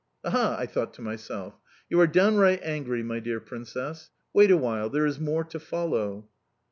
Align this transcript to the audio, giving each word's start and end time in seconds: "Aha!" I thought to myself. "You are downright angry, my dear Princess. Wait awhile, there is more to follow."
"Aha!" 0.23 0.55
I 0.57 0.65
thought 0.65 0.95
to 0.95 1.03
myself. 1.03 1.59
"You 1.87 2.01
are 2.01 2.07
downright 2.07 2.61
angry, 2.63 3.03
my 3.03 3.19
dear 3.19 3.39
Princess. 3.39 4.09
Wait 4.33 4.49
awhile, 4.49 4.89
there 4.89 5.05
is 5.05 5.19
more 5.19 5.43
to 5.43 5.59
follow." 5.59 6.27